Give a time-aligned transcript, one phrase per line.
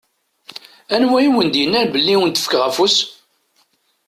[0.95, 2.97] Anwa i wen-d-innan belli ad wen-d-fkeɣ afus?